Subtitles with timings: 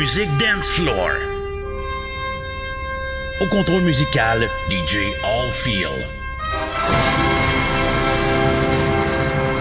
[0.00, 1.10] musique dance floor.
[3.38, 6.06] Au contrôle musical, DJ Allfield.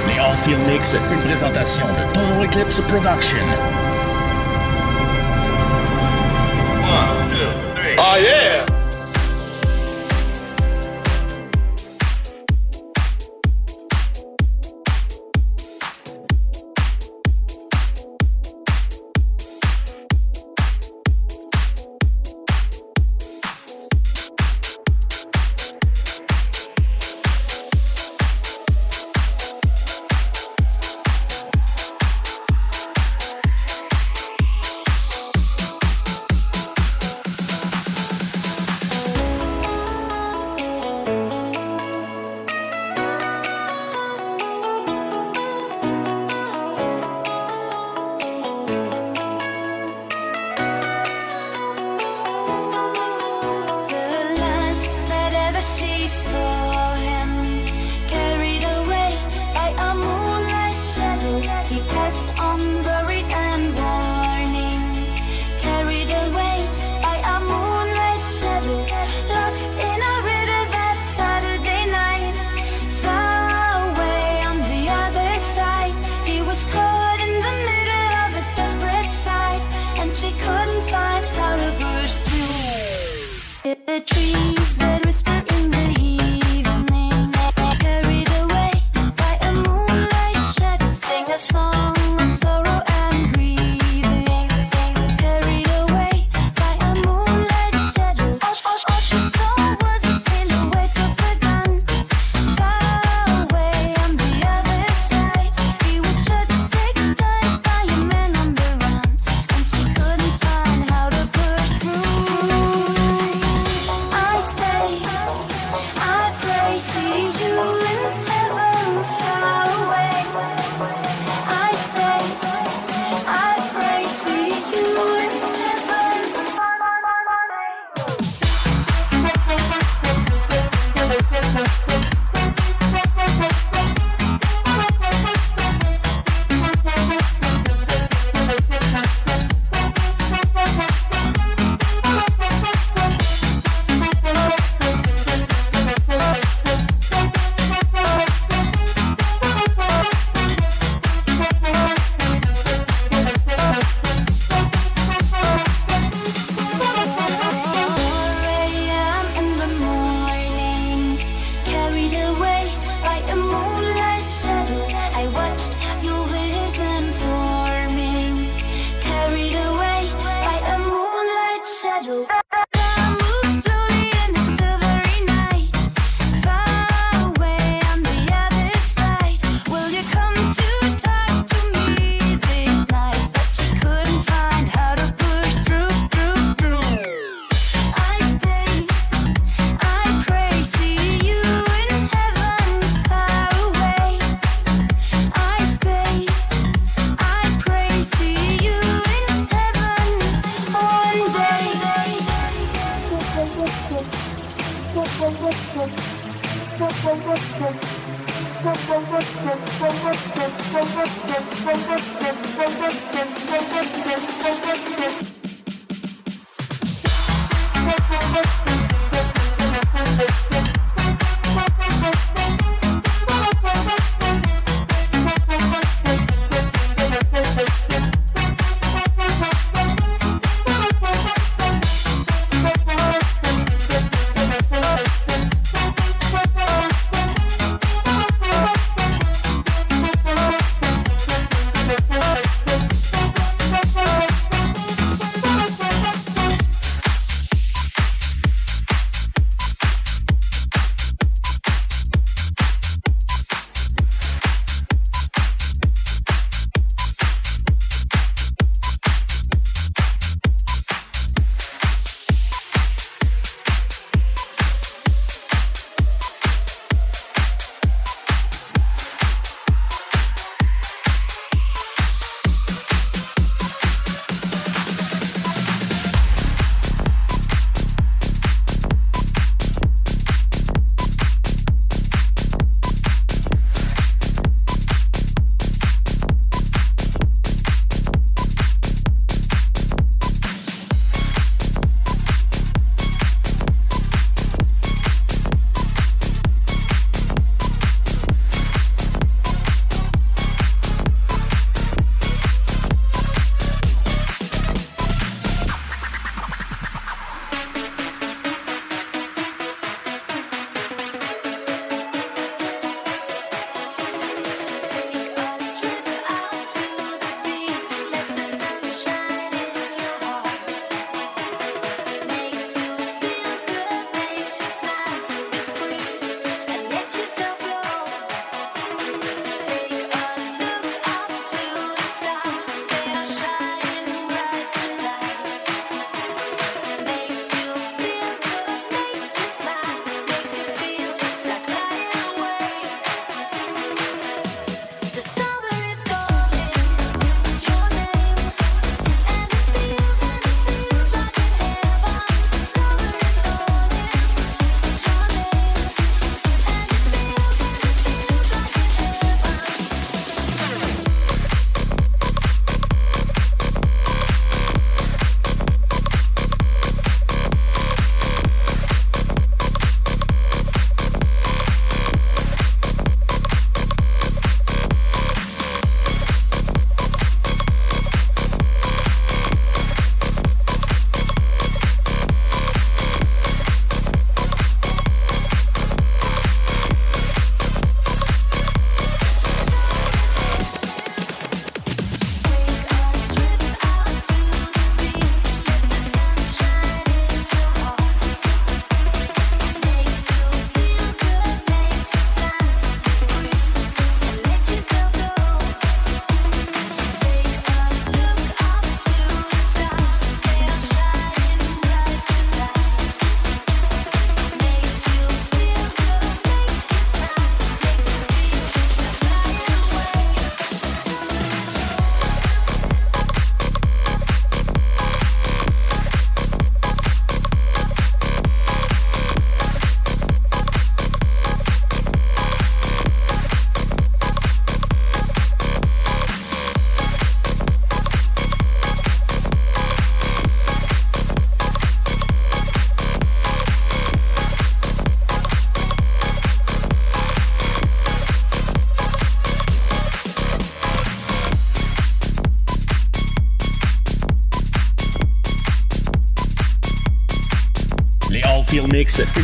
[0.08, 3.46] Les Allfield Mix, une présentation de Total Eclipse Production.
[6.88, 7.98] One, two, three.
[7.98, 8.59] Oh yeah!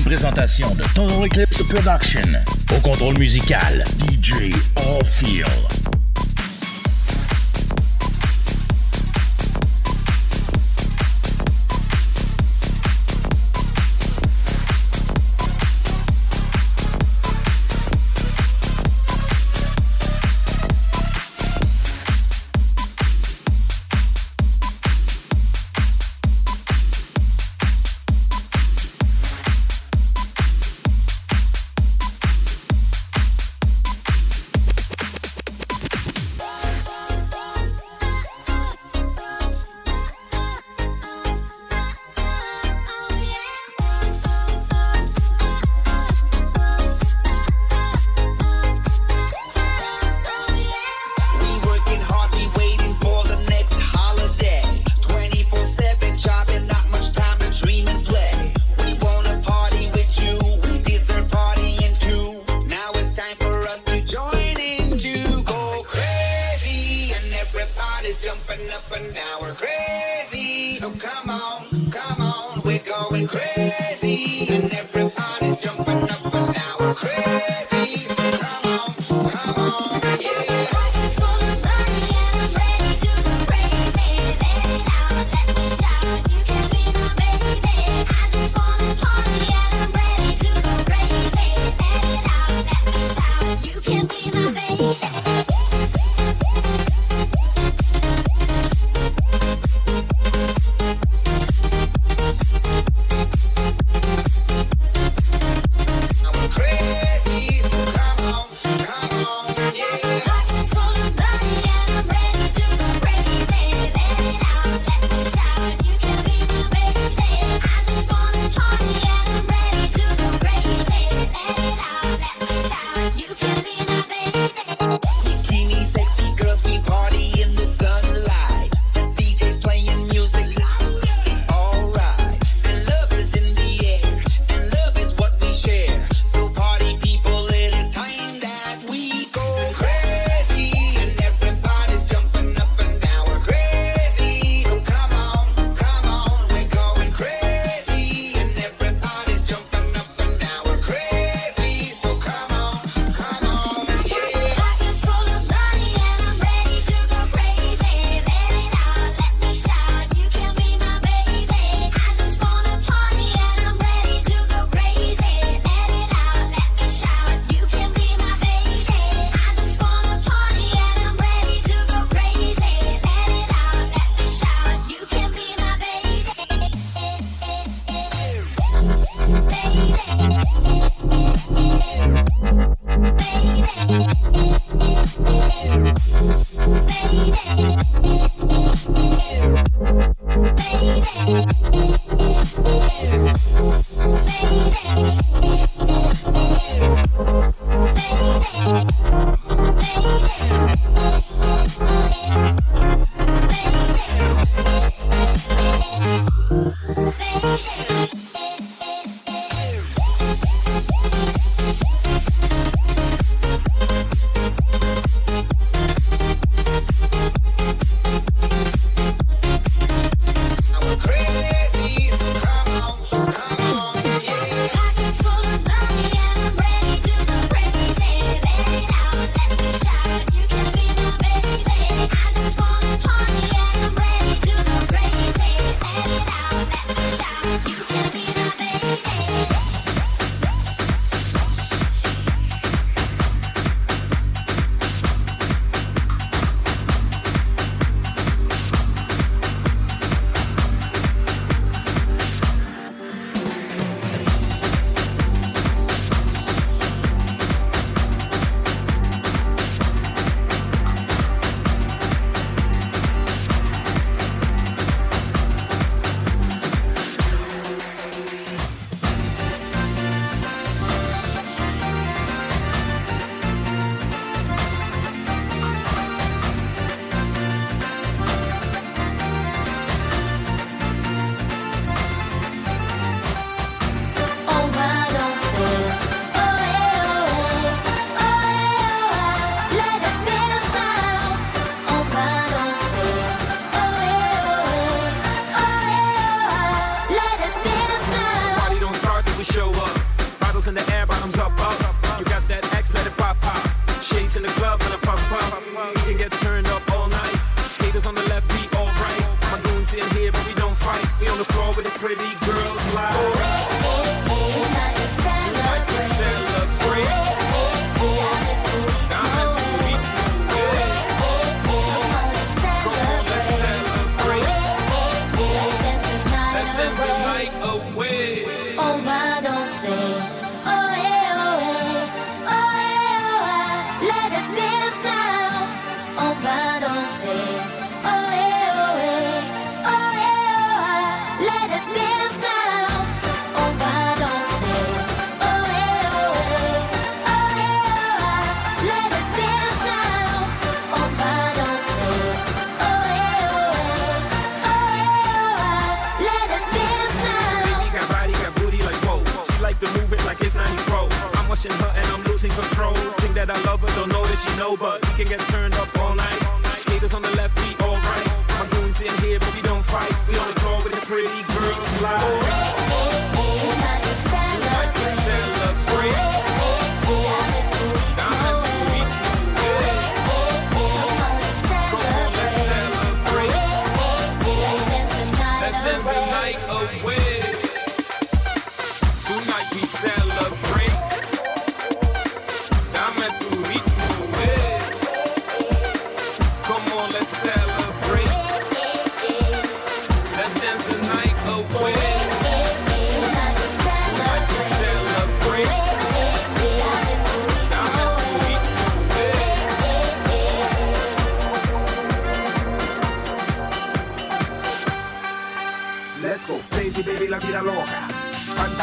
[0.06, 2.22] Présentation de Total Eclipse Production.
[2.78, 5.46] Au contrôle musical, DJ All Feel.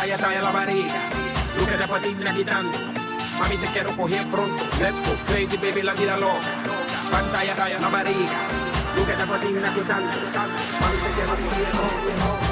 [0.03, 0.95] pantalla trae la varilla.
[1.57, 2.77] Lo que después digna quitando.
[3.39, 4.65] Mami, te quiero coger pronto.
[4.81, 6.41] Let's go crazy, baby, la vida loca.
[7.09, 8.39] Pantalla trae la varilla.
[8.97, 10.11] Lo que después digna quitando.
[10.81, 12.52] Mami, te quiero coger pronto.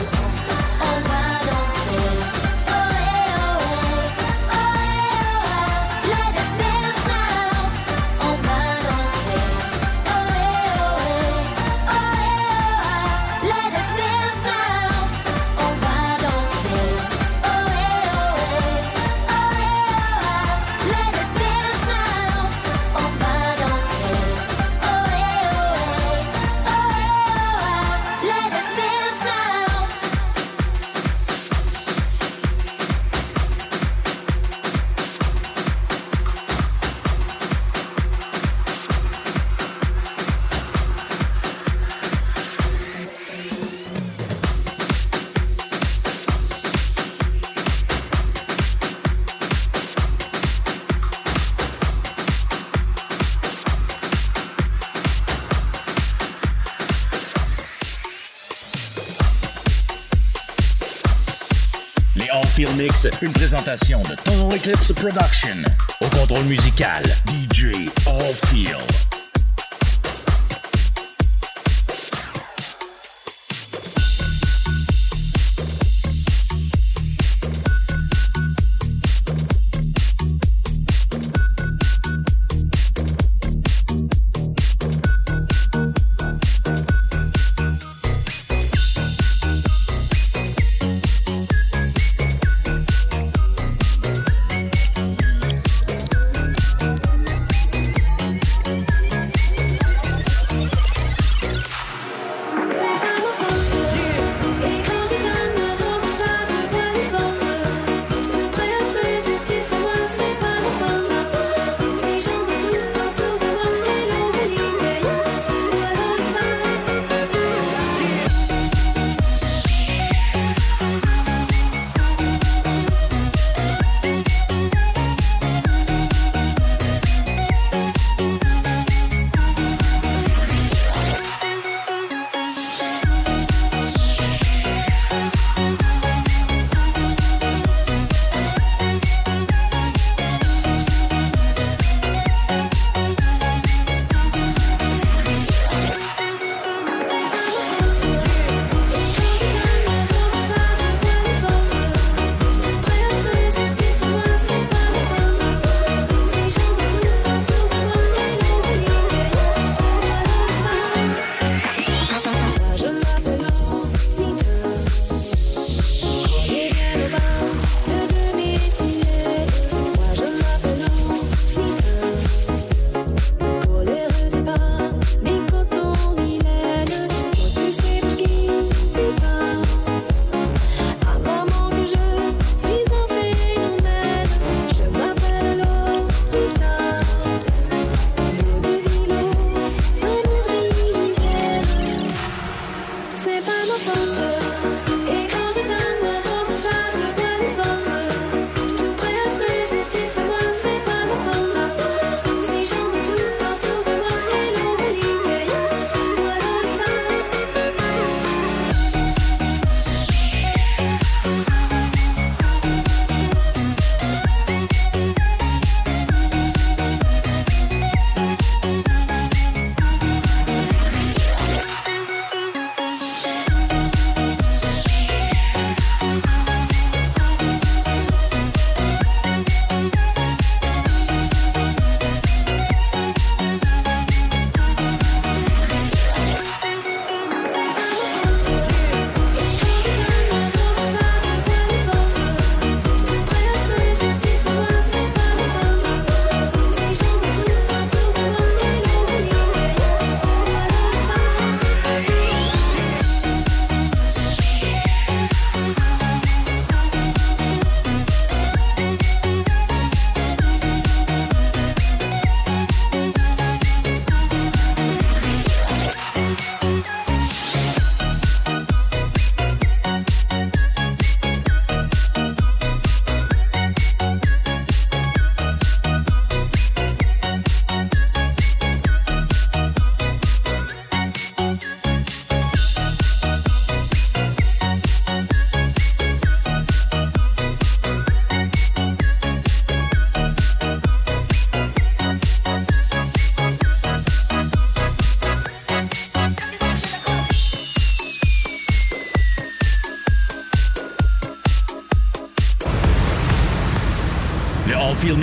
[63.23, 65.57] Une présentation de Total Eclipse Production.
[66.03, 69.10] Au contrôle musical, DJ All Field.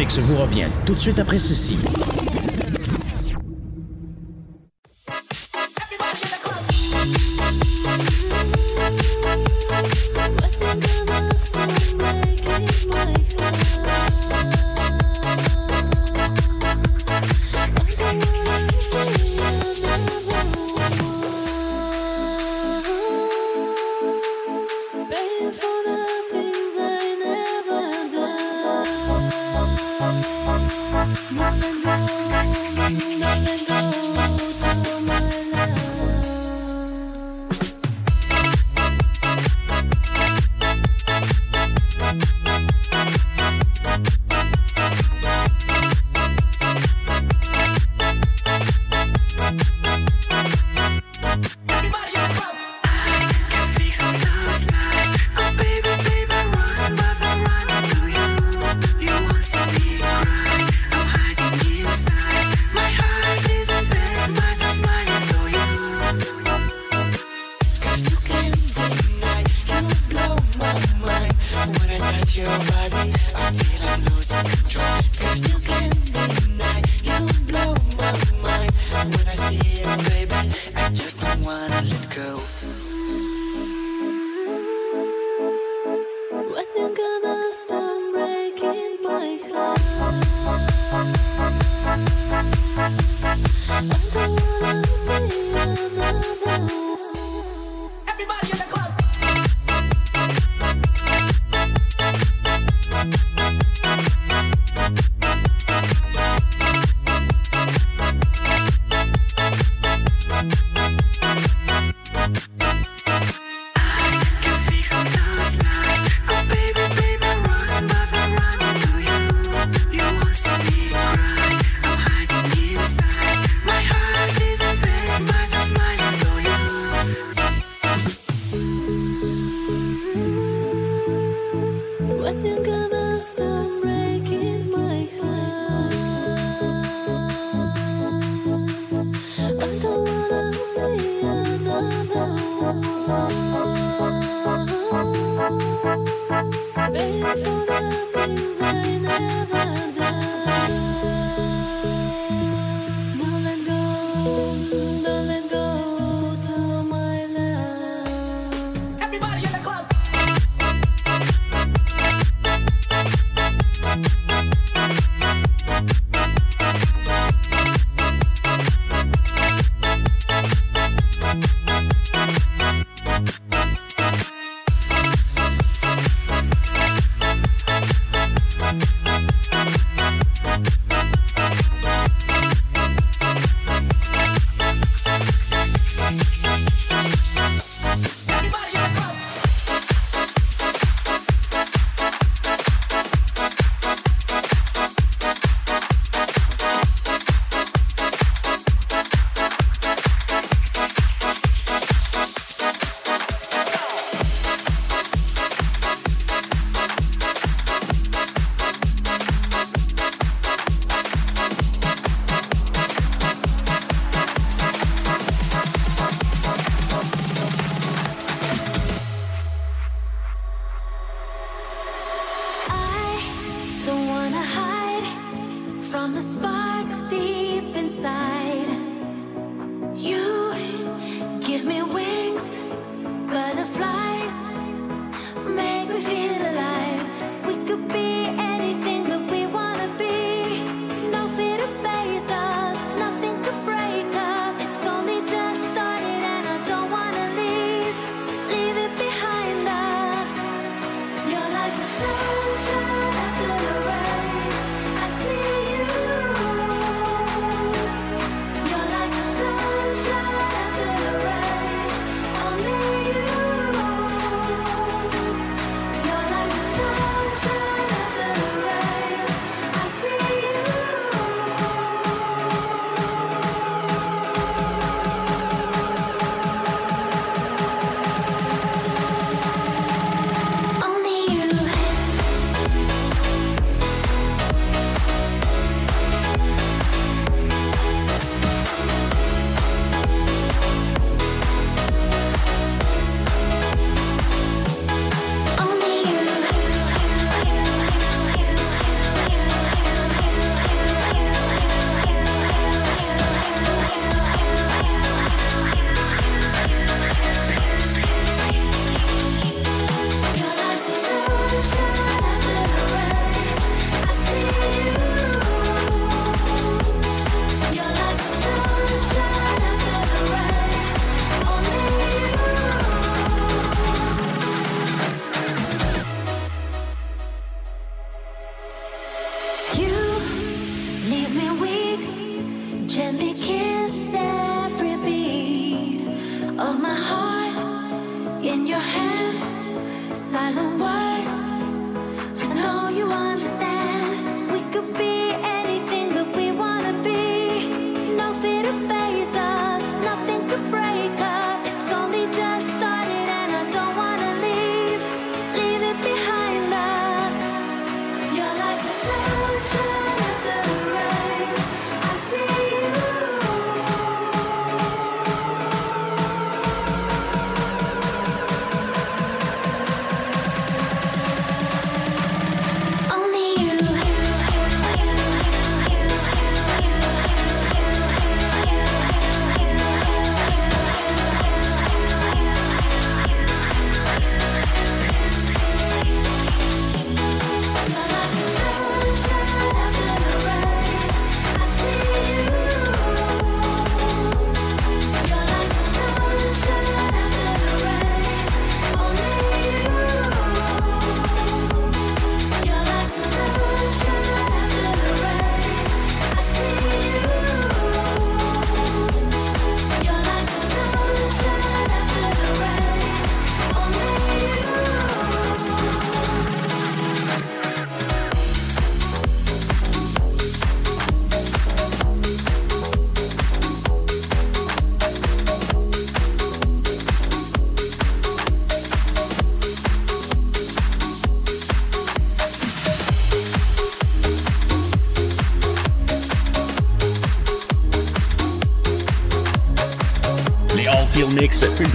[0.07, 1.77] Mix vous revient tout de suite après ceci.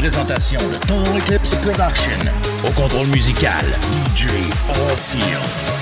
[0.03, 2.19] Présentation de Total Eclipse Production.
[2.67, 3.65] Au contrôle musical,
[4.17, 4.27] DJ
[4.69, 5.82] Allfield.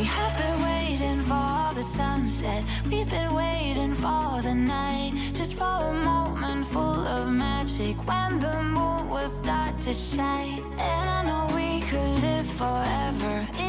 [0.00, 2.64] We have been waiting for the sunset.
[2.90, 5.12] We've been waiting for the night.
[5.34, 10.62] Just for a moment full of magic when the moon will start to shine.
[10.78, 13.59] And I know we could live forever.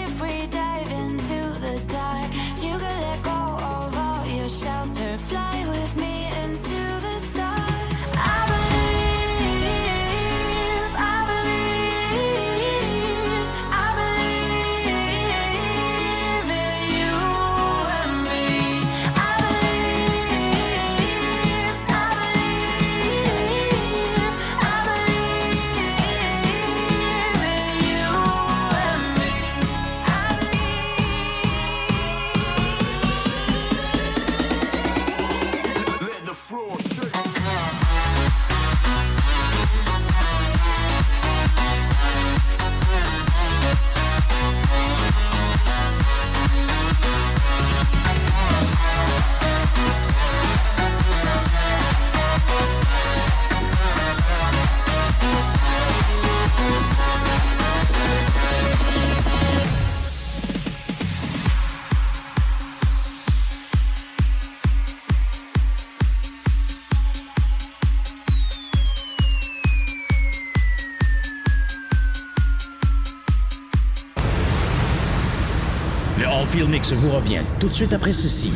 [77.60, 78.52] Tout de suite après ceci.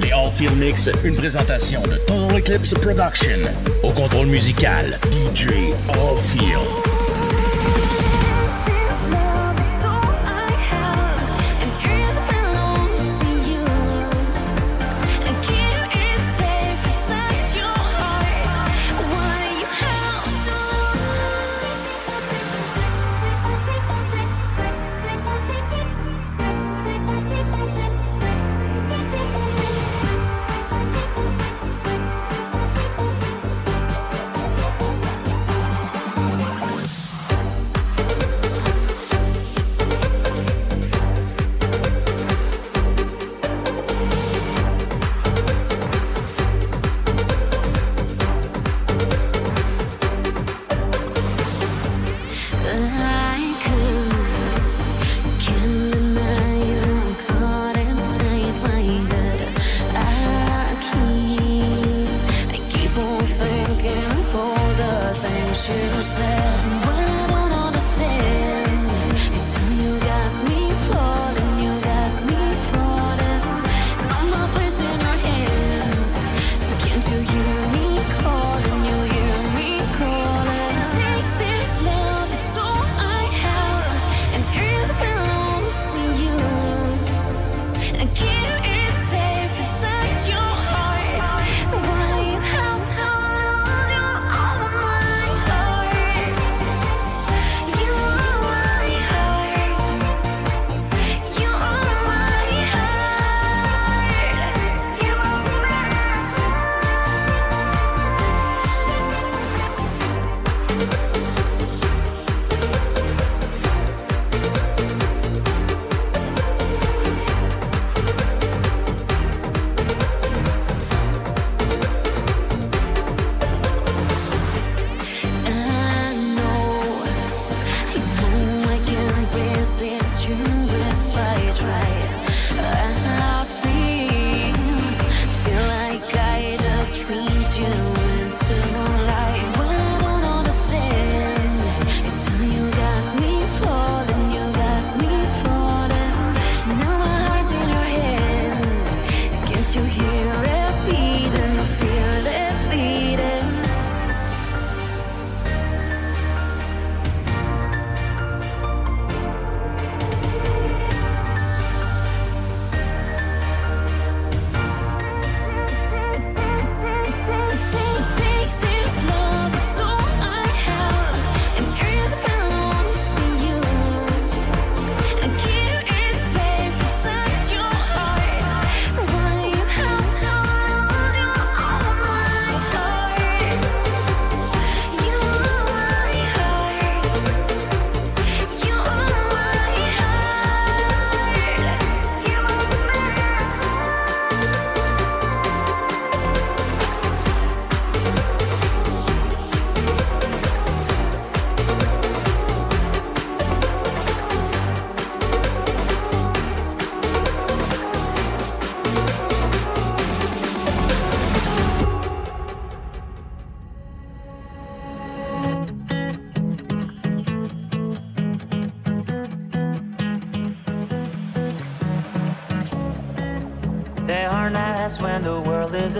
[0.00, 3.38] Les All-Field Mix, une présentation de Total Eclipse Production.
[3.82, 5.48] Au contrôle musical, DJ
[5.88, 6.81] All-Field.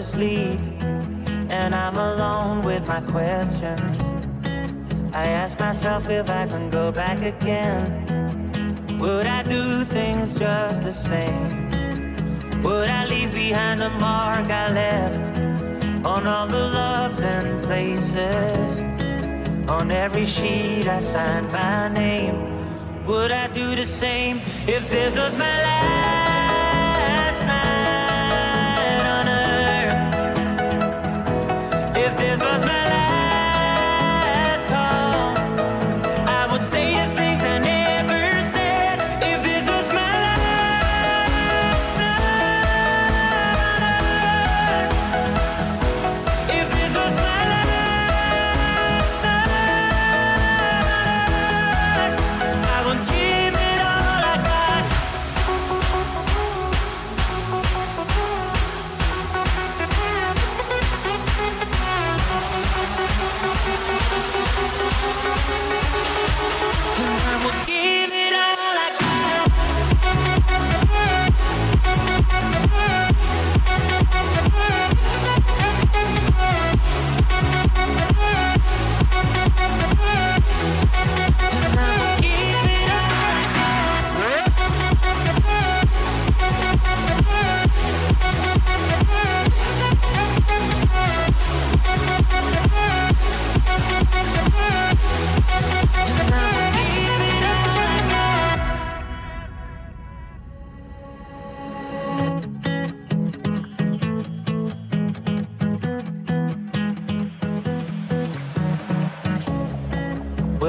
[0.02, 0.58] Asleep
[1.48, 4.02] and I'm alone with my questions.
[5.14, 7.82] I ask myself if I can go back again.
[8.98, 11.70] Would I do things just the same?
[12.64, 15.24] Would I leave behind the mark I left
[16.04, 18.82] on all the loves and places?
[19.68, 22.38] On every sheet I signed my name.
[23.06, 26.01] Would I do the same if this was my last
[32.32, 32.81] Christmas man.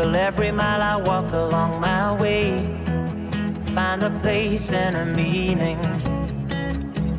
[0.01, 2.65] Every mile I walk along my way,
[3.75, 5.77] find a place and a meaning.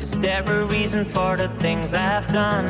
[0.01, 2.67] Is there a reason for the things I've done?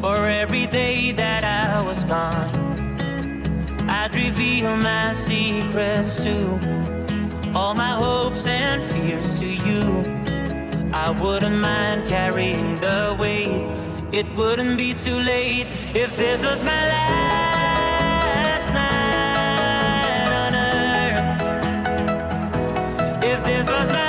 [0.00, 2.50] For every day that I was gone,
[3.88, 6.34] I'd reveal my secrets to
[7.54, 10.04] all my hopes and fears to you.
[10.92, 13.64] I wouldn't mind carrying the weight.
[14.12, 17.43] It wouldn't be too late if this was my last
[23.42, 24.03] In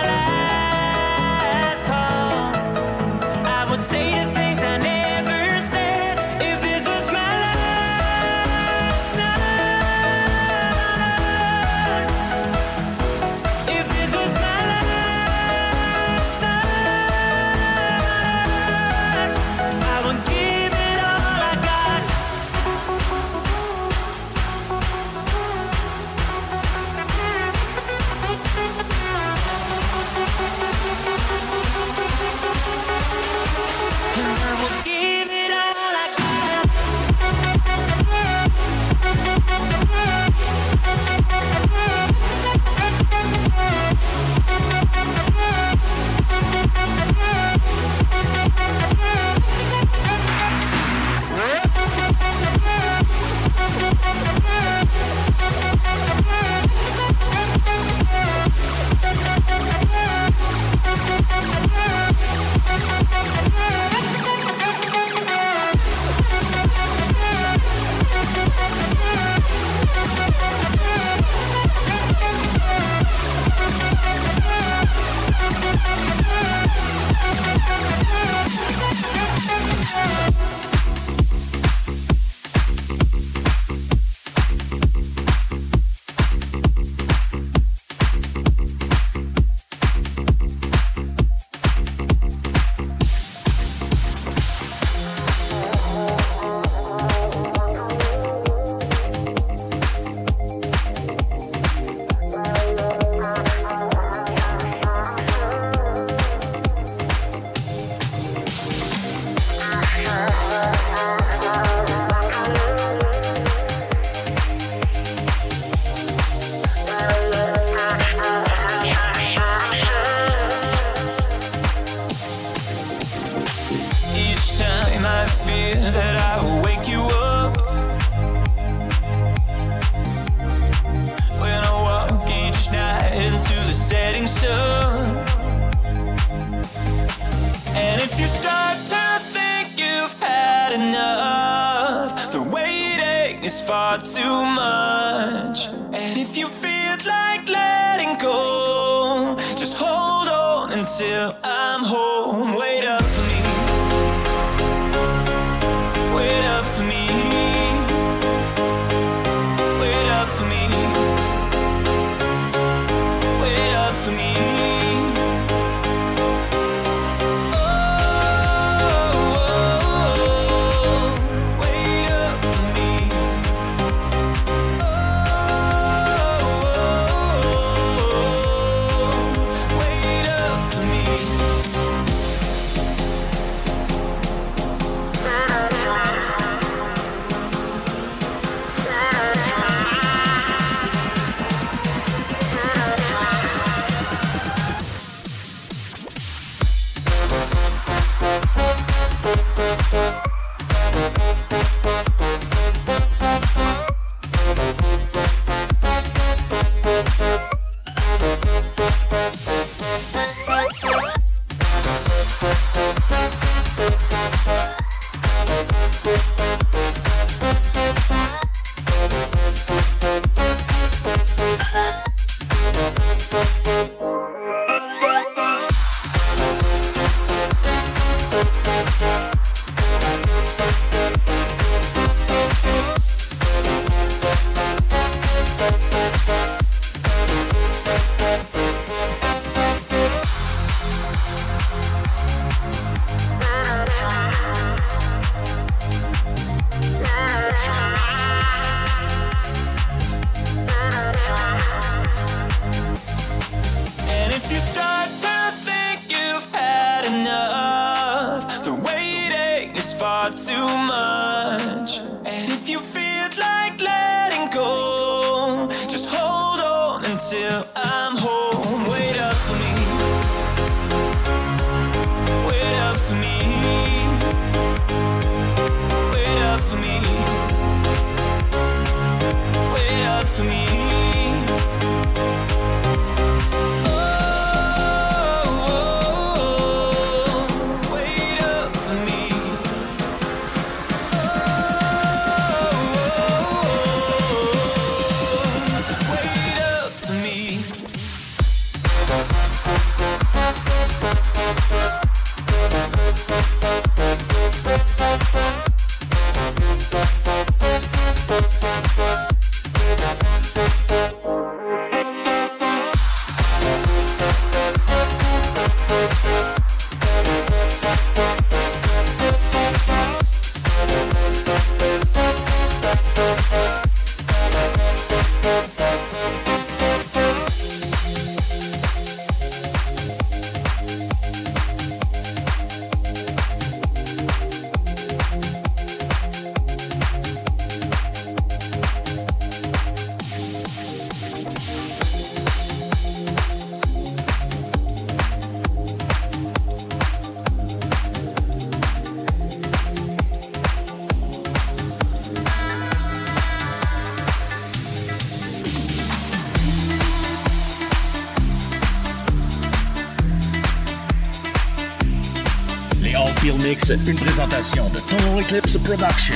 [363.92, 366.36] Eclipse, une présentation de Total Eclipse Production.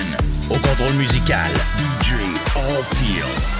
[0.50, 1.52] Au contrôle musical,
[2.04, 2.14] DJ
[2.56, 3.59] All Field.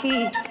[0.00, 0.47] Heat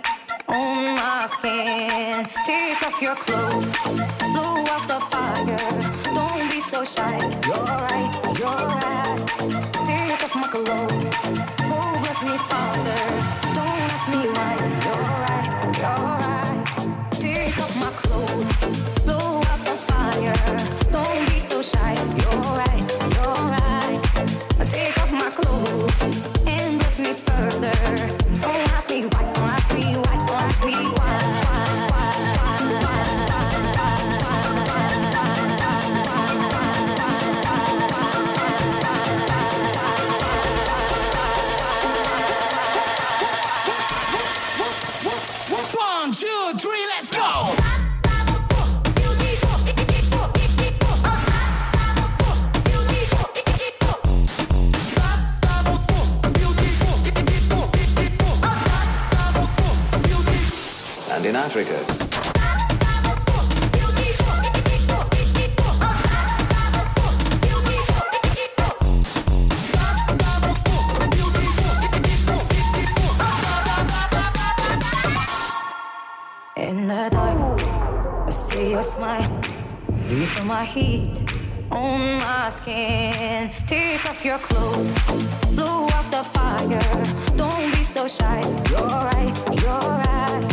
[84.17, 87.35] off your clothes, blow out the fire.
[87.35, 88.41] Don't be so shy.
[88.69, 90.43] You're right, you're right.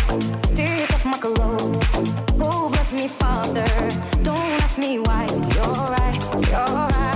[0.54, 1.82] Take off my clothes.
[2.40, 3.66] Oh, bless me, Father.
[4.22, 5.24] Don't ask me why.
[5.54, 7.14] You're right, you're right.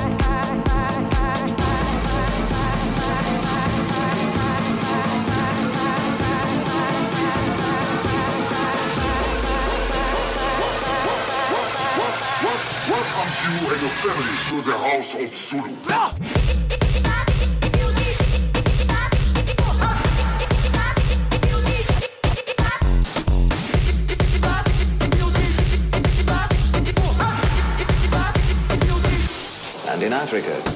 [12.89, 15.88] Welcome you and your family to the House of Zulu.
[30.39, 30.68] Africa,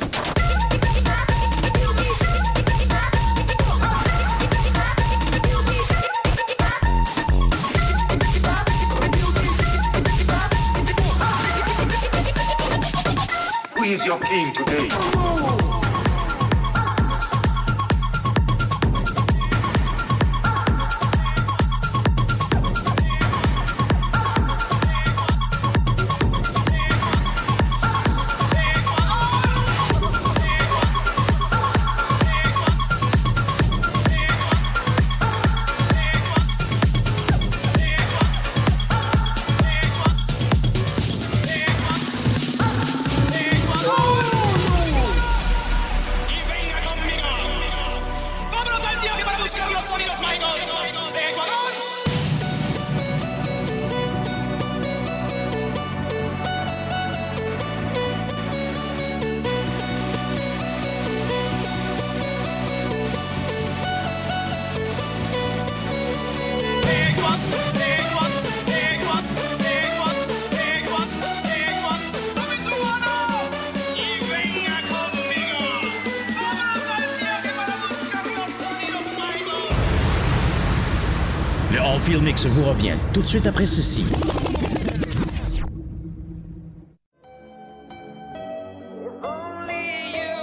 [82.72, 84.04] revient tout de suite après ceci.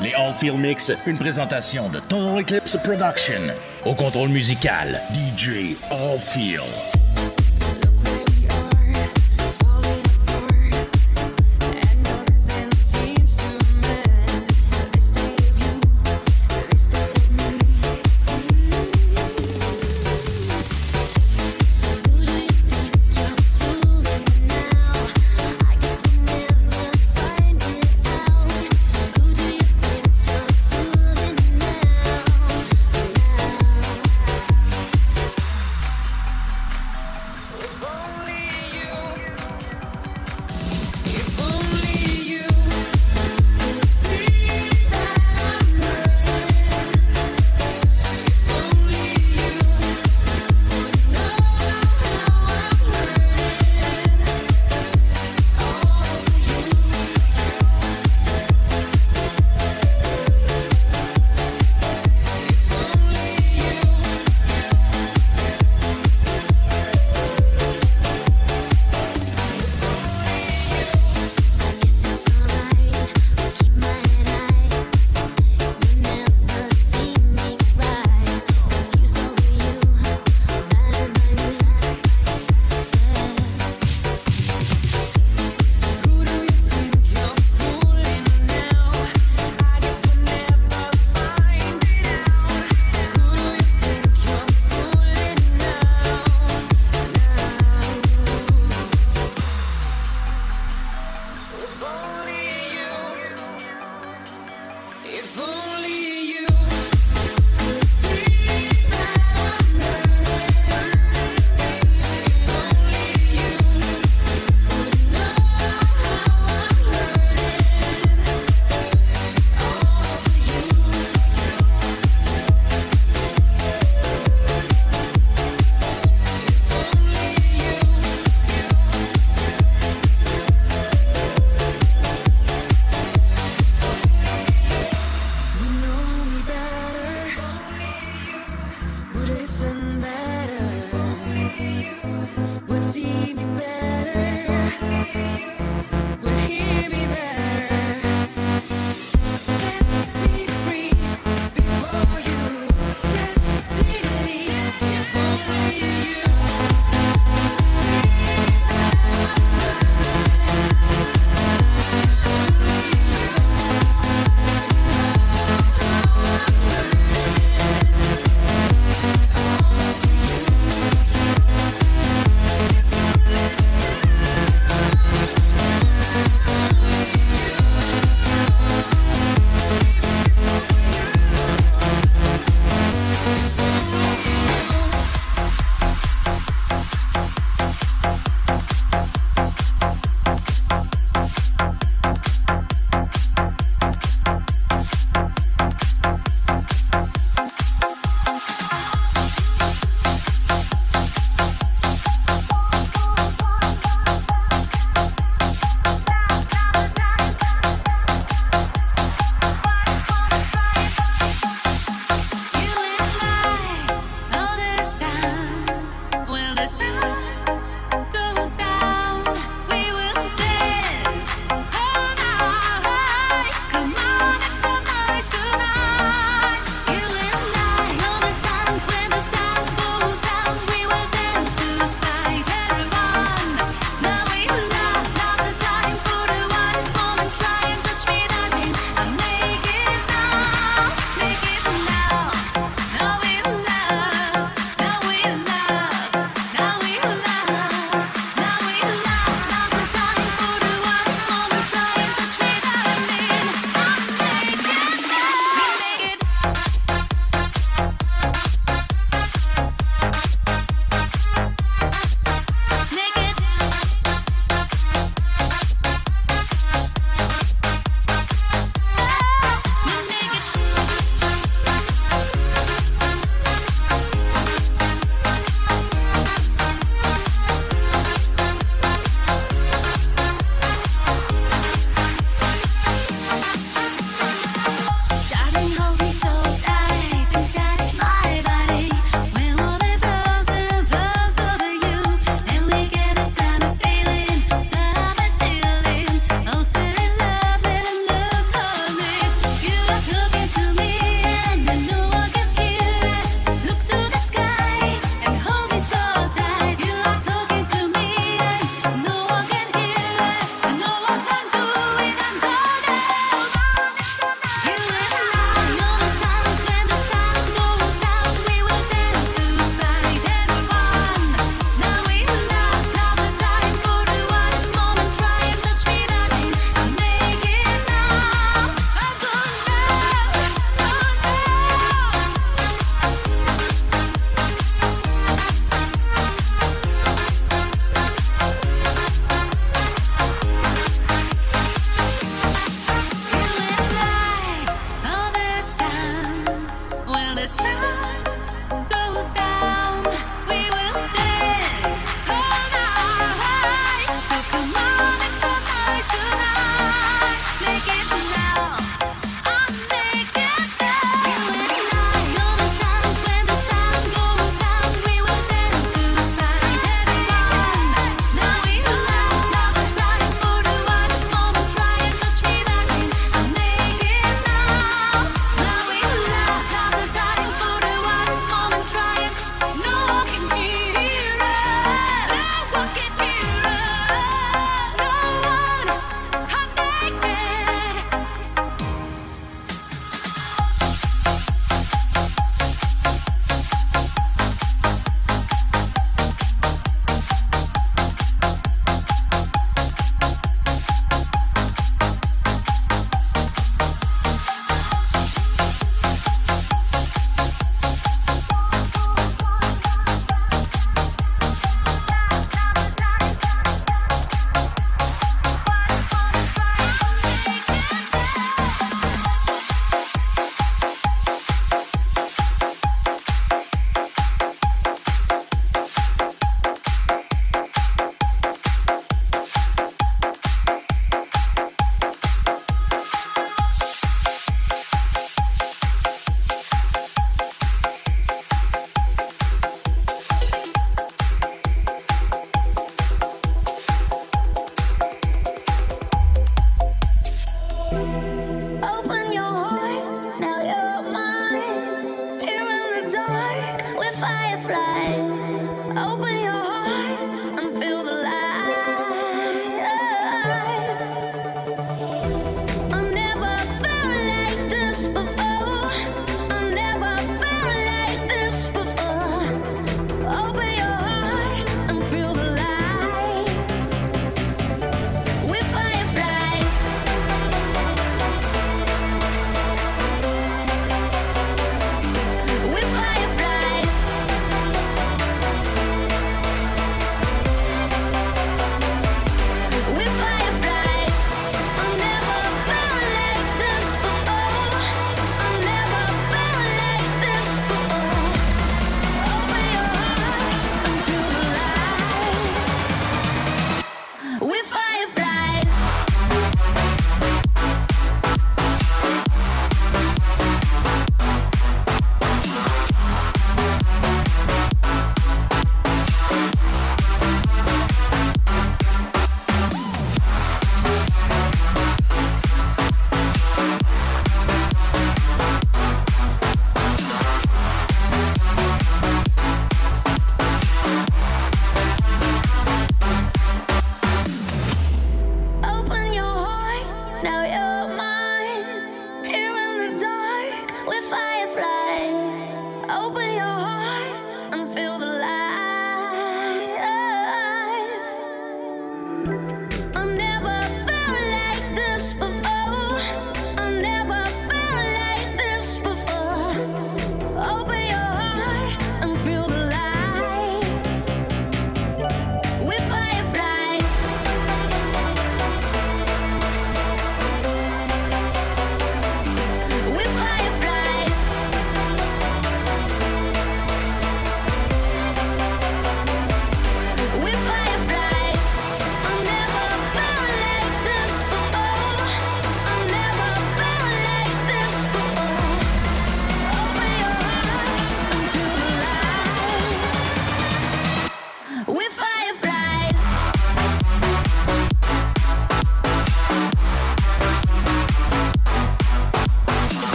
[0.00, 3.54] Les All-Field Mix, une présentation de Total Eclipse Production.
[3.84, 6.89] Au contrôle musical, DJ All-Field.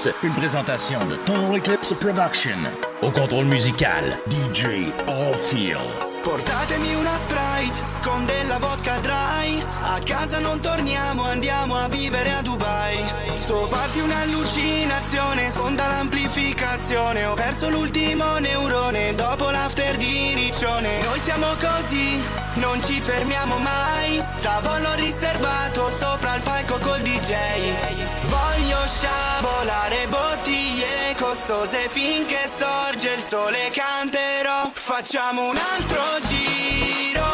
[0.00, 2.56] Eclipse, une présentation de Total Eclipse Production.
[3.02, 5.80] Au contrôle musical, DJ Allfield.
[6.22, 9.62] Portatemi una Sprite con della vodka dry.
[9.82, 12.96] A casa non torniamo, andiamo a vivere a Dubai.
[13.34, 17.24] Sto parti un'allucinazione, sfonda l'amplificazione.
[17.26, 21.02] Ho perso l'ultimo neurone dopo l'after di Riccione.
[21.04, 22.22] Noi siamo così,
[22.54, 24.22] non ci fermiamo mai.
[24.40, 27.34] Tavolo riservato sopra il palco col DJ
[28.24, 33.70] Voglio sciabolare bottiglie costose finché sorge il sole.
[33.70, 37.29] Canterò, facciamo un altro giro.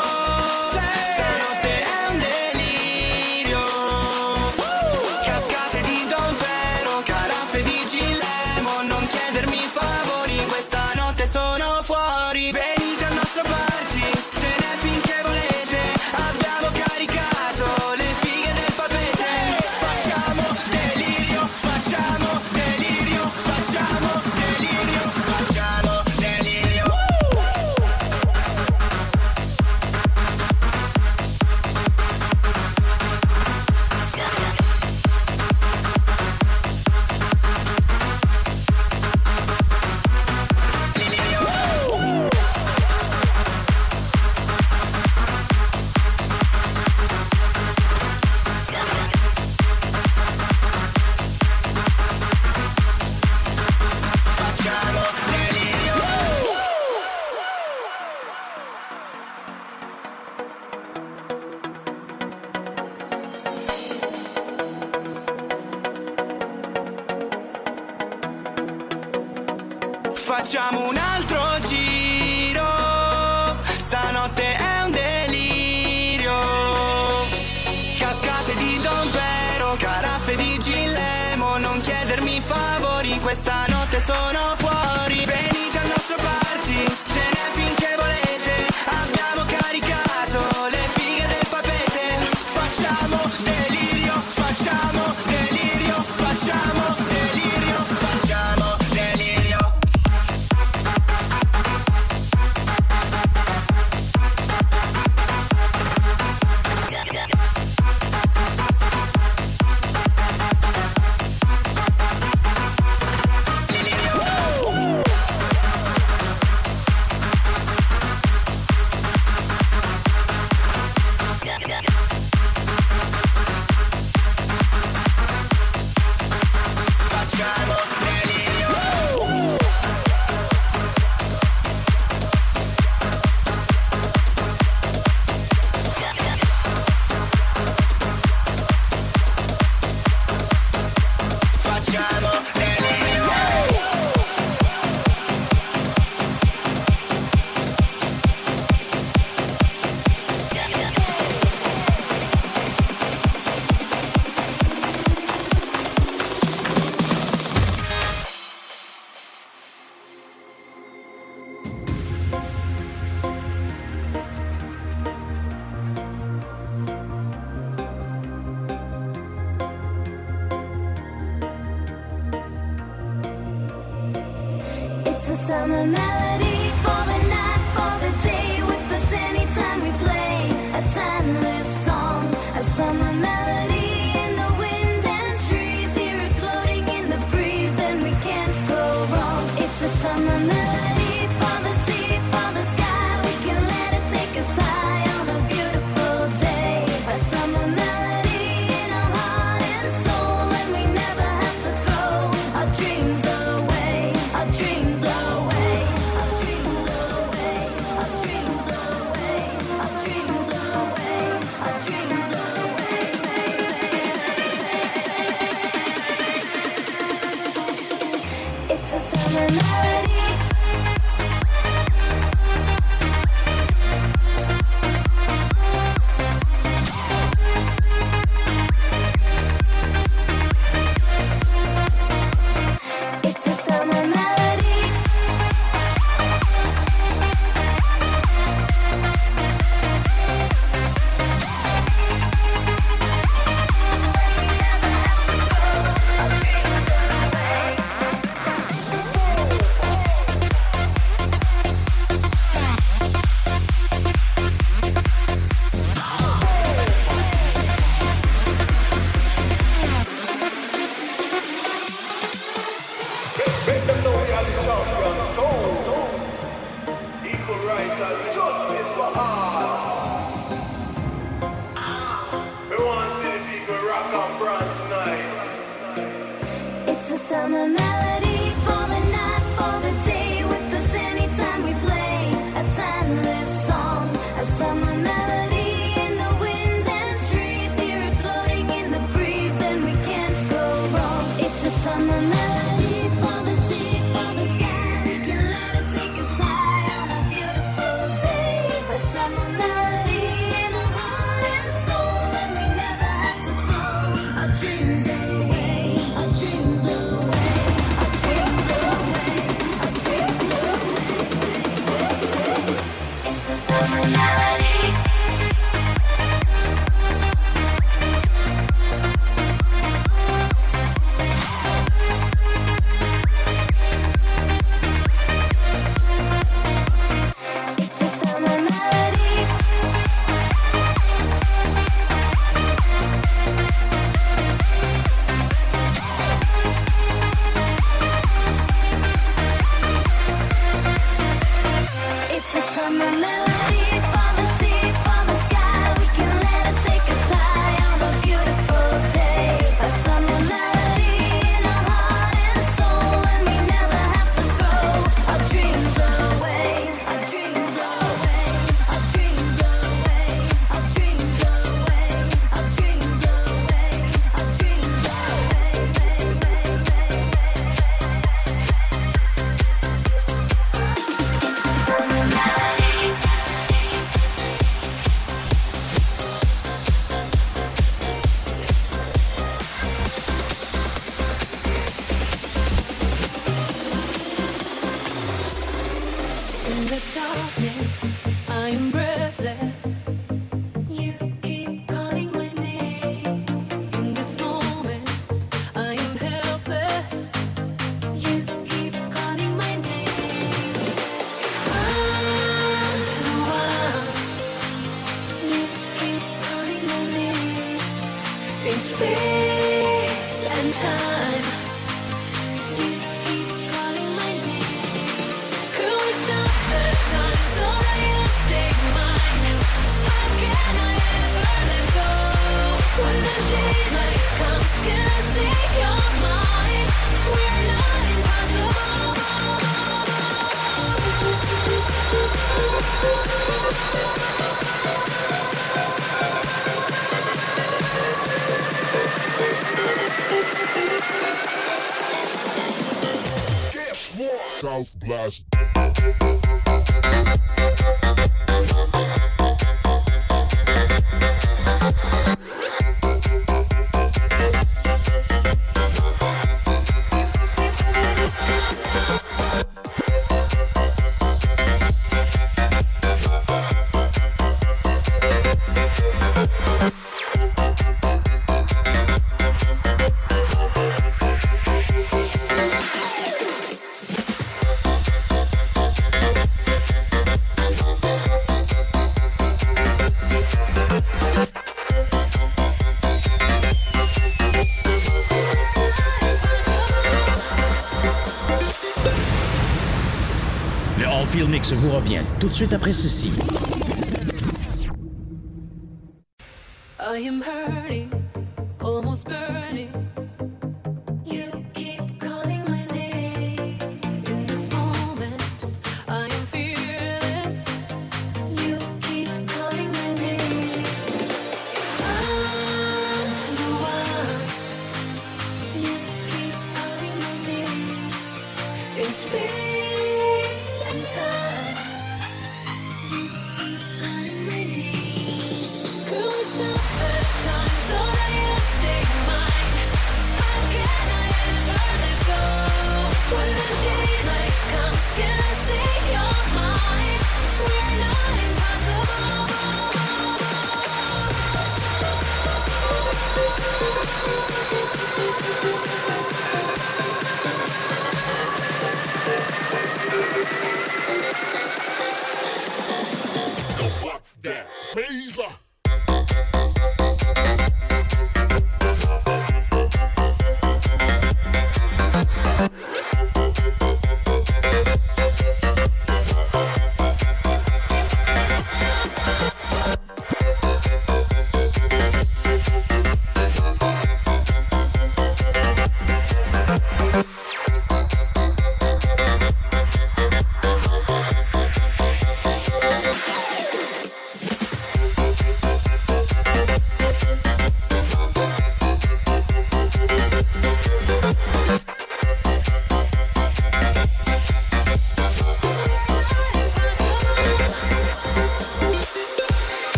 [492.38, 493.32] Tout de suite après ceci.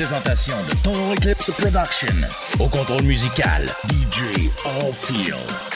[0.00, 2.16] Présentation de Total Eclipse Production.
[2.58, 5.36] Au contrôle musical, DJ Allfield.
[5.36, 5.69] Les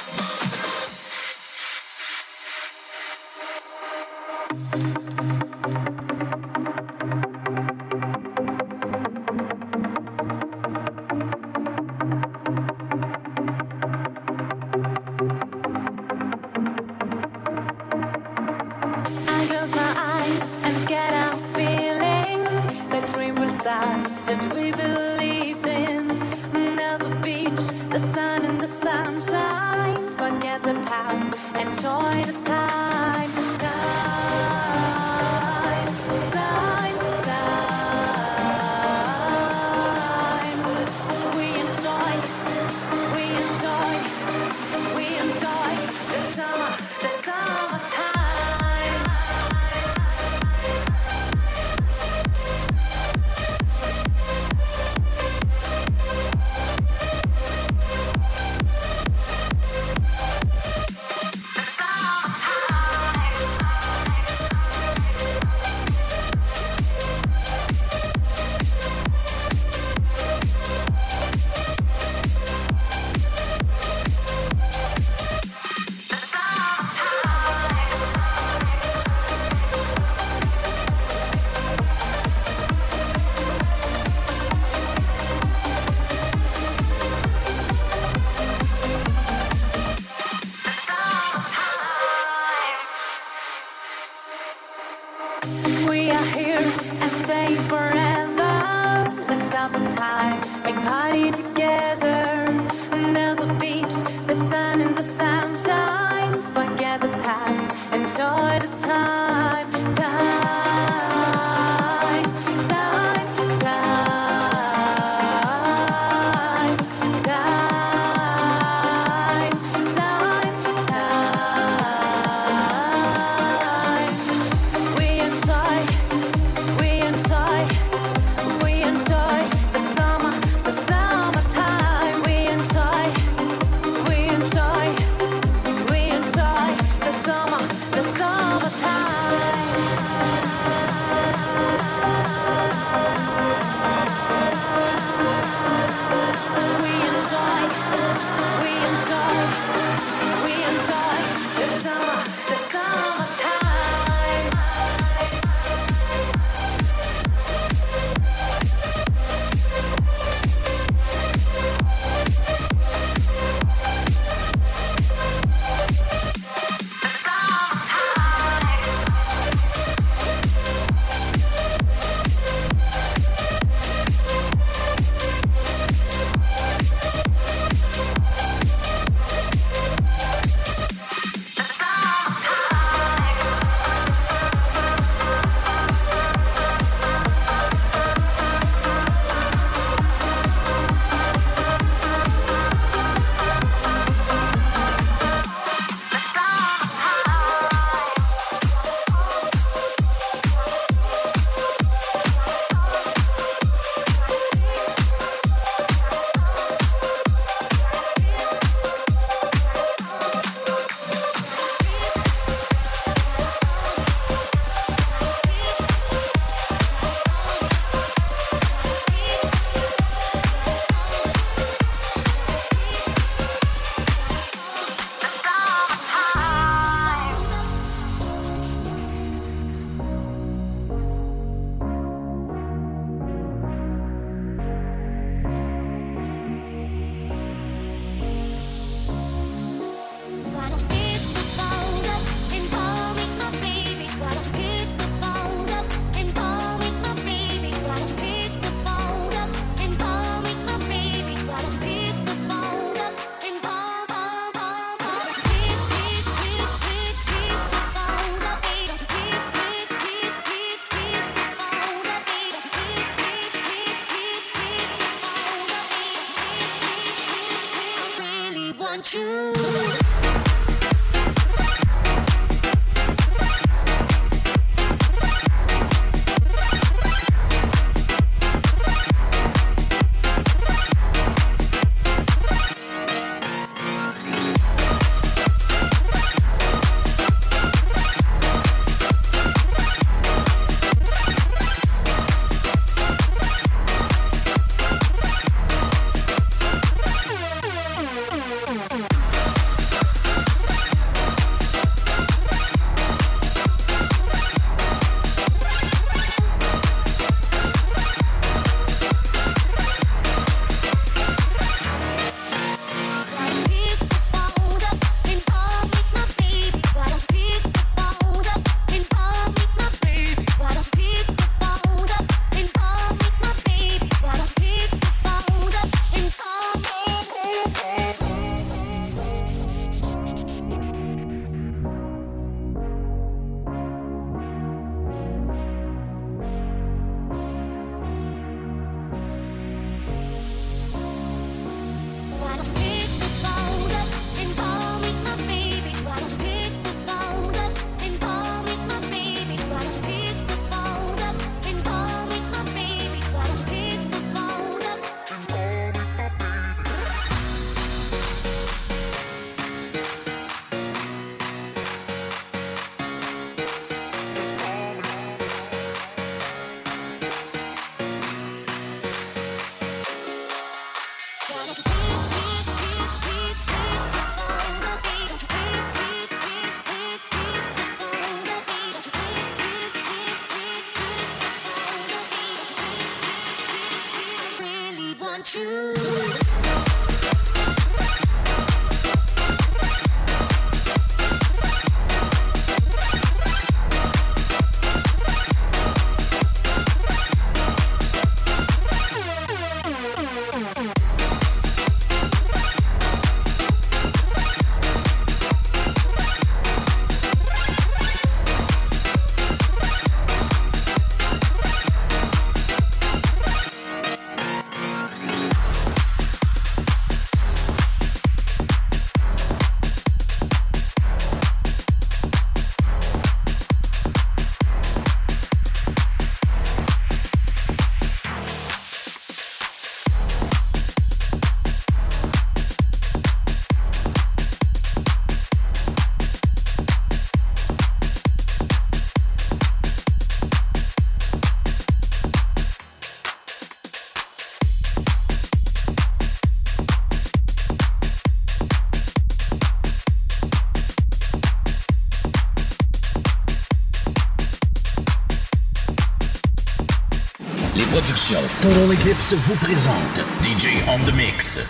[458.64, 461.60] Total Eclipse vous présentent DJ on the Mix.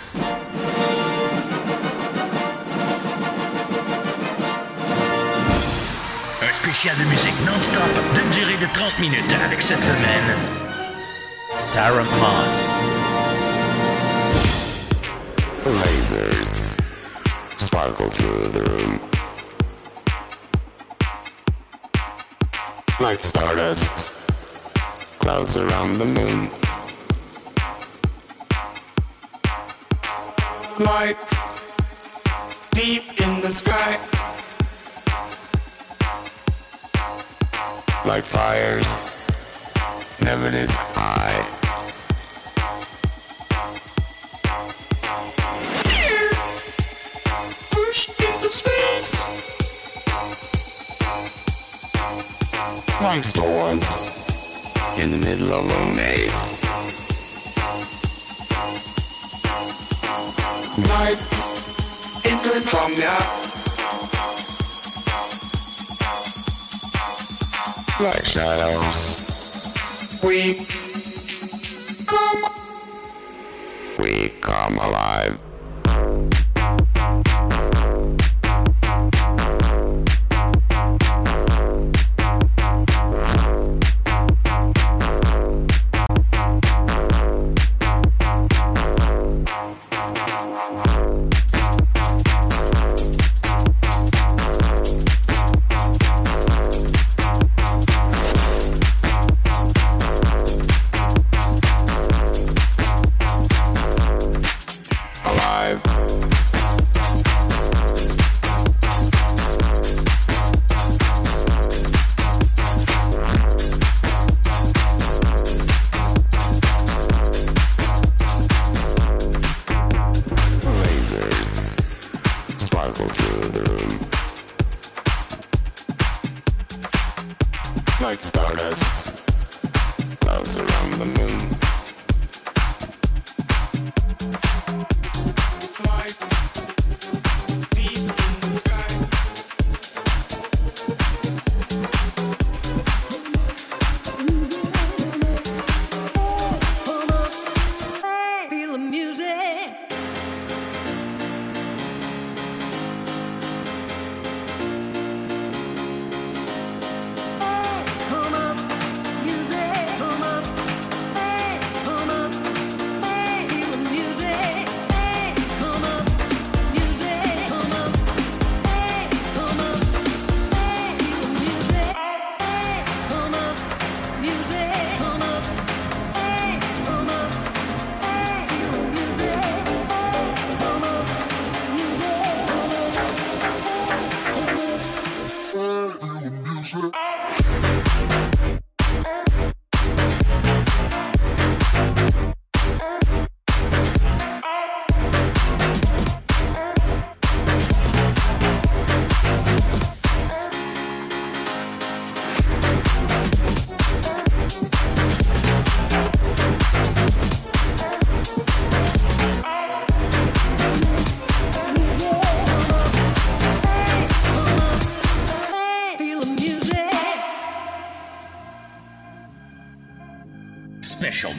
[6.41, 7.81] Un spécial de musique non-stop
[8.13, 10.37] d'une durée de 30 minutes avec cette semaine
[11.57, 12.71] Sarah Moss.
[15.65, 16.77] Lasers
[17.57, 19.01] sparkle through the room
[23.01, 24.13] like stardust,
[25.19, 26.64] clouds around the moon.
[30.77, 31.15] Light
[32.71, 33.97] deep in the sky,
[38.05, 38.85] like fires,
[40.21, 41.47] never this high.
[47.71, 49.15] Pushed into space.
[53.01, 53.87] Like storms
[54.97, 56.64] in the middle of a maze.
[60.77, 61.17] Night
[62.25, 63.15] into insomnia.
[68.01, 69.23] Like shadows.
[70.21, 70.67] We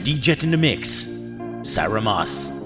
[0.07, 1.19] DJ in the Mix.
[1.63, 2.56] Sarah Moss.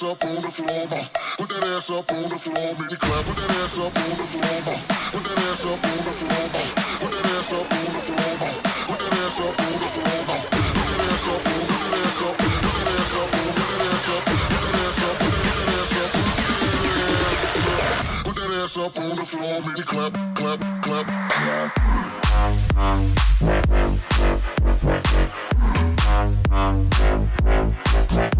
[0.00, 0.96] Ass up on the floor, ma.
[1.36, 3.24] Put that ass up on the floor, make it clap.
[3.26, 4.72] Put that ass up on the floor, ma.
[5.12, 6.62] Put that ass up on the floor, ma.
[7.00, 8.48] Put that ass up on the floor, ma.
[8.88, 10.36] Put that ass up on the floor, ma.
[10.72, 14.08] Put that ass up, put that ass up, put that ass up, put that ass
[14.08, 16.32] up, put that ass up, put that ass up, put
[16.80, 17.84] that ass up.
[18.24, 21.74] Put that ass up on the floor, make it clap, clap, clap, clap.
[28.10, 28.30] Clap,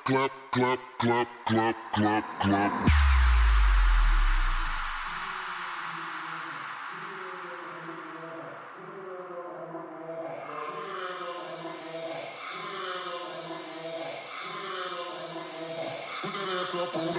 [0.06, 3.17] club, club, club, club, club, club.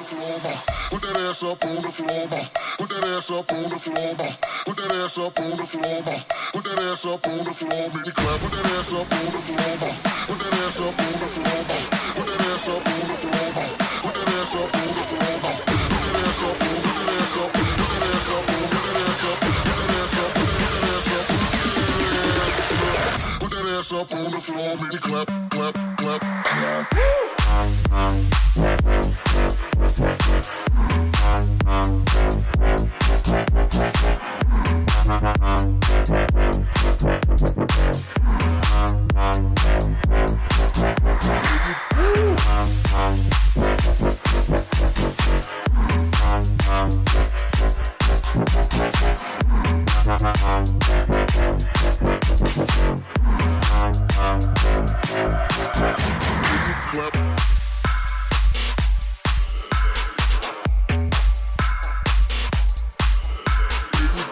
[0.08, 0.40] Floor.
[0.88, 2.40] Put that ass up on the floor, ma.
[2.78, 4.28] Put that ass up on the floor, ma.
[4.64, 6.16] Put that ass up on the floor, ma.
[6.52, 8.40] Put that ass up on the floor, make it clap.
[8.40, 9.90] Put that ass up on the floor, ma.
[10.28, 11.76] Put that ass up on the floor, ma.
[12.16, 13.66] Put that ass up on the floor, ma.
[14.00, 15.52] Put that ass up on the floor, ma.
[15.68, 19.24] Put that ass up, put that ass up, put that ass up, put that ass
[19.24, 19.77] up,
[23.48, 26.90] put that ass up on the floor, make it clap, clap, clap, clap.
[26.90, 28.28] Clap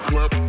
[0.08, 0.45] club.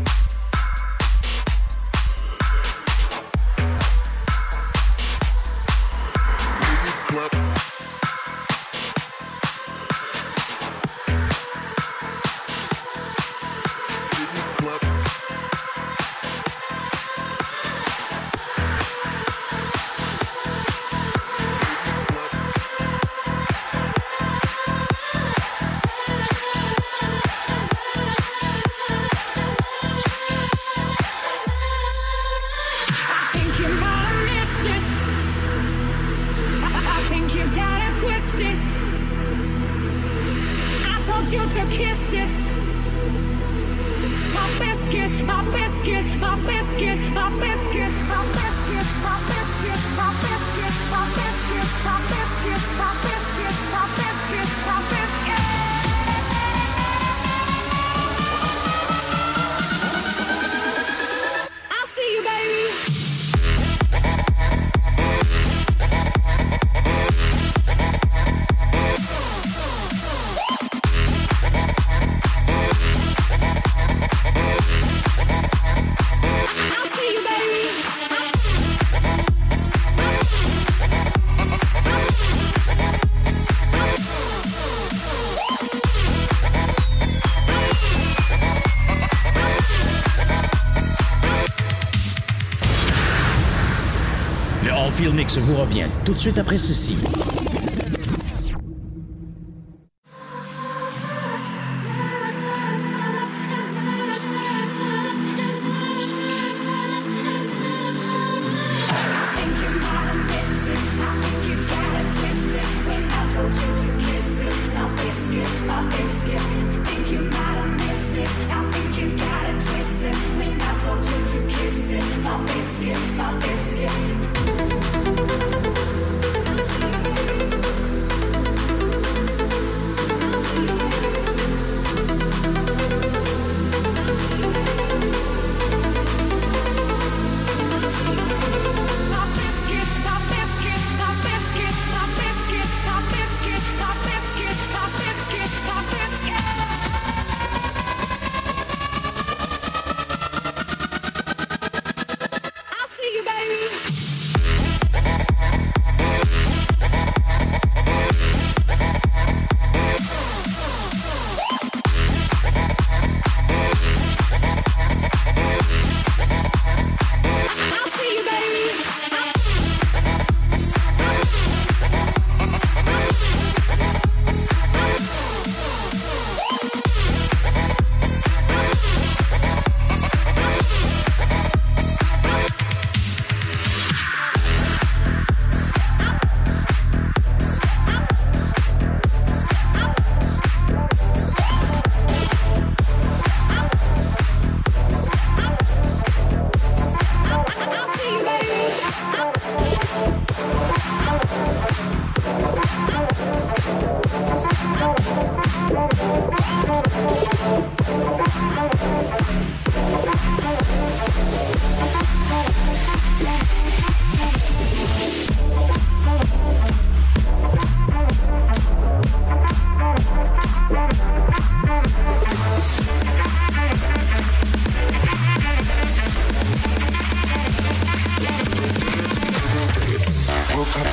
[95.28, 96.96] Mix vous revient tout de suite après ceci.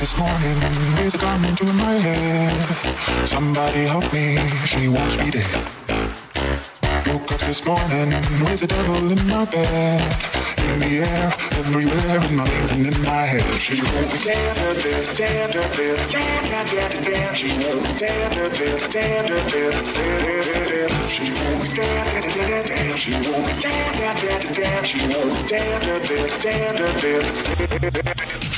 [0.05, 0.59] this morning
[1.01, 2.61] is a garment in my head.
[3.27, 4.37] Somebody help me,
[4.67, 5.49] she wants me dead.
[7.09, 8.11] Woke up this morning
[8.45, 10.03] with a devil in my bed.
[10.59, 13.49] In the air, everywhere, in my veins and in my head.
[13.59, 17.37] She won't dance, dance, dance, dance, dance, dance, dance.
[17.39, 19.25] She won't dance, dance, dance,
[19.57, 20.29] dance, dance.
[21.17, 23.01] She won't dance, dance, dance.
[23.01, 24.85] She won't dance, dance, dance.
[24.85, 25.89] She won't dance,
[26.45, 28.54] dance, dance.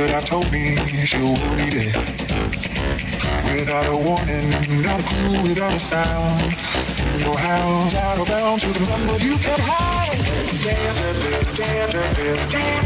[0.00, 1.94] Should have told me she'll be dead.
[3.52, 4.48] Without a warning,
[4.80, 6.40] not a clue, without a sound.
[7.18, 10.16] Your house, out of bounds, can run, but you can't hide.
[10.64, 12.80] Damn, damn, damn, damn,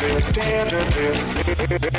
[0.00, 1.91] damn, damn,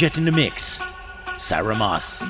[0.00, 0.80] DJ in the mix.
[1.36, 2.22] Sarah Moss.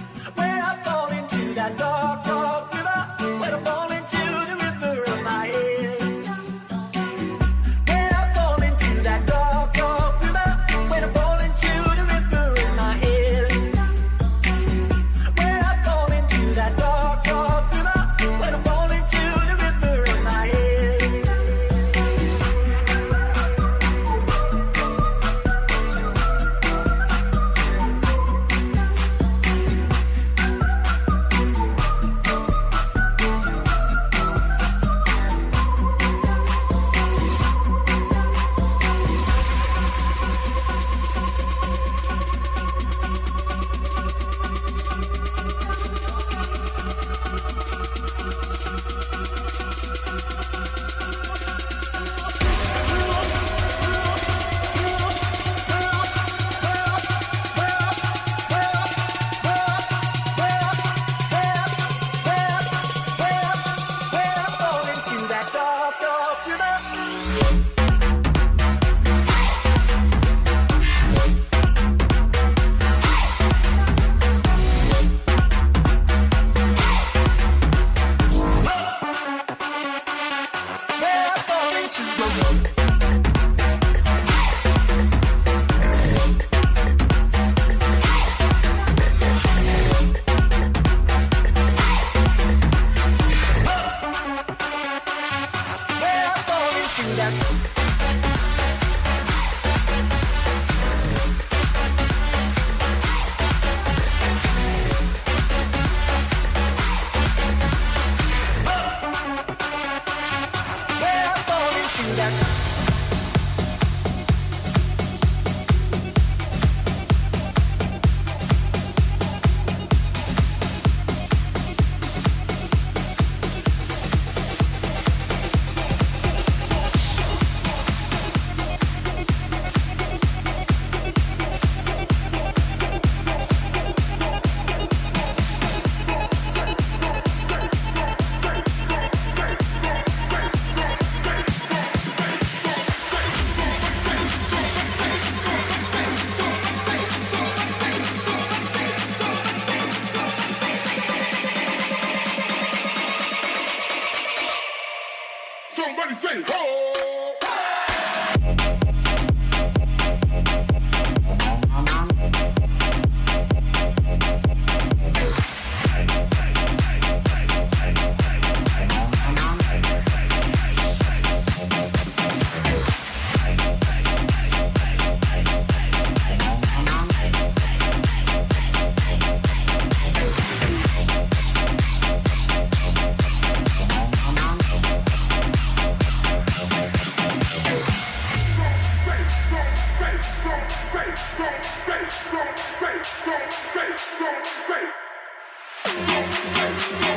[196.81, 197.10] Somebody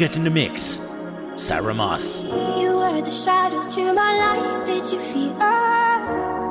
[0.00, 0.88] DJ in the mix.
[1.36, 2.24] Sarah Moss.
[2.24, 4.62] You were the shadow to my.
[4.64, 6.42] Did you feel us?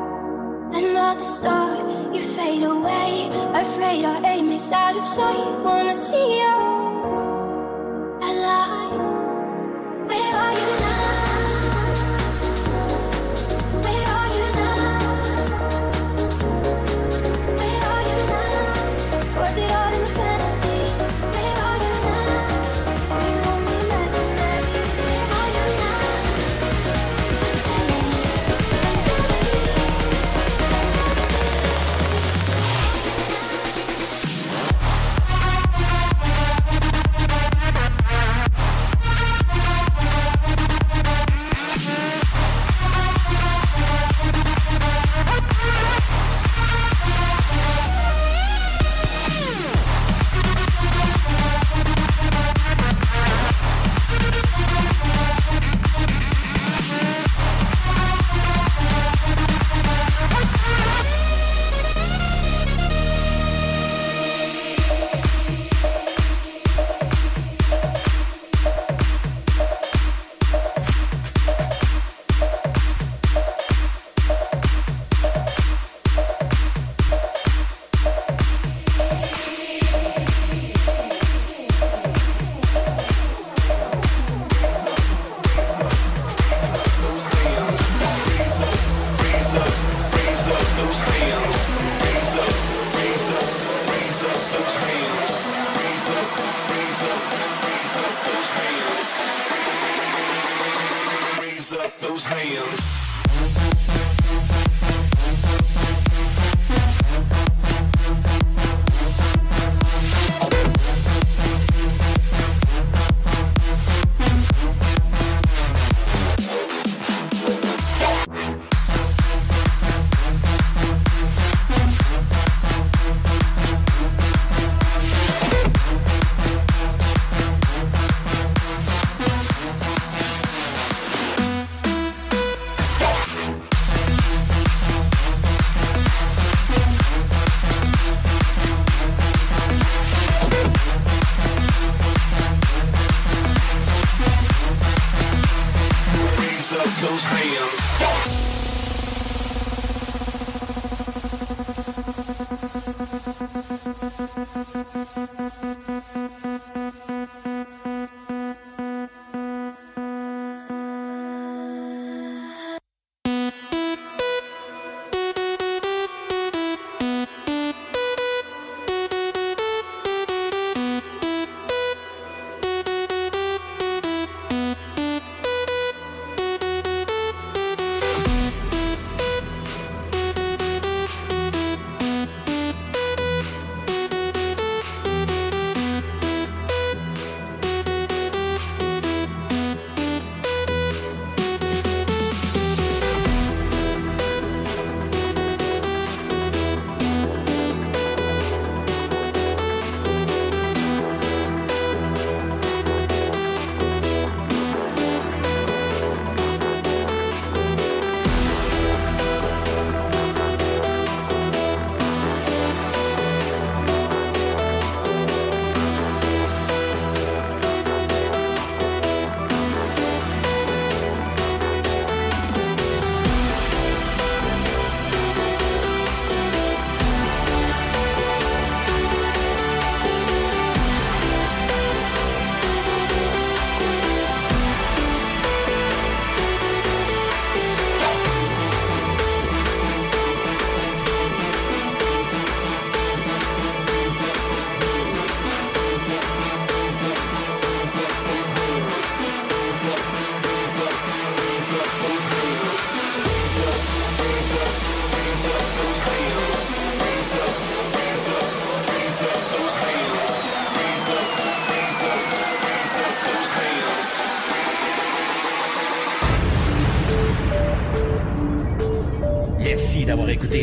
[0.77, 1.76] Another star,
[2.13, 3.27] you fade away.
[3.55, 5.63] Afraid our aim is out of sight.
[5.63, 6.68] Wanna see us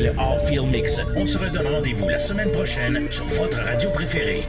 [0.01, 1.01] le All Mix.
[1.17, 4.45] On se redonne rendez-vous la semaine prochaine sur votre radio préférée.